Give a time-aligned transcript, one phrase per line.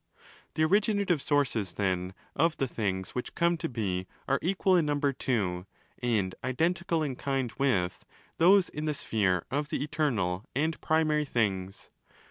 [0.55, 5.13] The 'originative sources', then, of the things which come to be are equal in number
[5.13, 5.67] to,
[6.01, 8.03] and identical in kind with,
[8.39, 11.91] those in the sphere of the eternal and primary things.